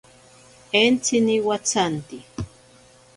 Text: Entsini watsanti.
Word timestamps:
Entsini 0.79 1.37
watsanti. 1.47 2.17